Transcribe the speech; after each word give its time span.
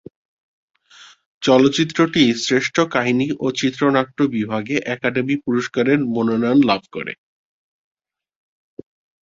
চলচ্চিত্রটি 1.43 2.23
শ্রেষ্ঠ 2.43 2.75
কাহিনি 2.93 3.27
ও 3.39 3.47
চিত্রনাট্য 3.59 4.17
বিভাগে 4.35 4.75
একাডেমি 4.95 5.35
পুরস্কারের 5.45 5.99
মনোনয়ন 6.13 6.59
লাভ 6.69 6.81
করে। 6.91 7.13